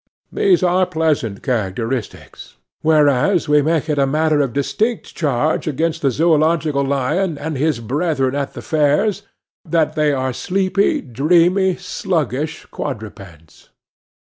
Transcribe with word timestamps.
These 0.31 0.63
are 0.63 0.87
pleasant 0.87 1.43
characteristics, 1.43 2.57
whereas 2.81 3.47
we 3.47 3.61
make 3.61 3.87
it 3.87 4.03
matter 4.03 4.41
of 4.41 4.51
distinct 4.51 5.13
charge 5.13 5.67
against 5.67 6.01
the 6.01 6.09
Zoological 6.09 6.83
lion 6.83 7.37
and 7.37 7.55
his 7.55 7.79
brethren 7.79 8.33
at 8.33 8.55
the 8.55 8.63
fairs, 8.63 9.21
that 9.63 9.93
they 9.93 10.11
are 10.11 10.33
sleepy, 10.33 11.01
dreamy, 11.01 11.75
sluggish 11.75 12.65
quadrupeds. 12.71 13.69